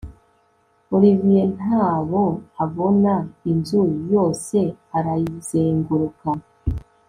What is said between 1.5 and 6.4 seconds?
ntabo abona inzu yose arayizenguruka